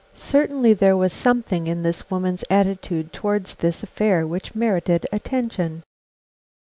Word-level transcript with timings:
Certainly 0.15 0.73
there 0.73 0.97
was 0.97 1.13
something 1.13 1.67
in 1.67 1.83
this 1.83 2.09
woman's 2.09 2.43
attitude 2.49 3.13
towards 3.13 3.53
this 3.53 3.83
affair 3.83 4.25
which 4.25 4.55
merited 4.55 5.05
attention. 5.11 5.83